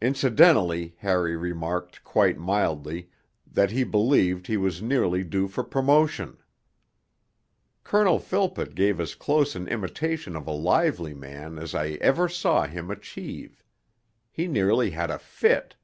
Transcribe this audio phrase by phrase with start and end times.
[0.00, 3.10] Incidentally, Harry remarked, quite mildly,
[3.46, 6.36] that he believed he was nearly due for promotion.
[7.84, 12.66] Colonel Philpott gave as close an imitation of a lively man as I ever saw
[12.66, 13.62] him achieve;
[14.32, 15.76] he nearly had a fit.